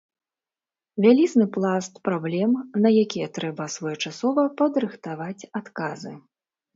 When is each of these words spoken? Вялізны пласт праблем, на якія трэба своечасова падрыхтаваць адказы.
Вялізны 1.03 1.45
пласт 1.57 1.99
праблем, 2.07 2.51
на 2.85 2.89
якія 3.03 3.27
трэба 3.37 3.67
своечасова 3.75 4.45
падрыхтаваць 4.63 5.47
адказы. 5.61 6.15